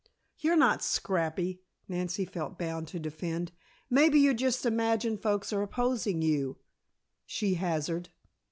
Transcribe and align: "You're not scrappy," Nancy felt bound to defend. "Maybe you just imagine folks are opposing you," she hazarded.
"You're 0.39 0.57
not 0.57 0.81
scrappy," 0.81 1.61
Nancy 1.87 2.25
felt 2.25 2.57
bound 2.57 2.87
to 2.87 2.97
defend. 2.97 3.51
"Maybe 3.87 4.19
you 4.19 4.33
just 4.33 4.65
imagine 4.65 5.15
folks 5.15 5.53
are 5.53 5.61
opposing 5.61 6.23
you," 6.23 6.57
she 7.27 7.53
hazarded. 7.53 8.09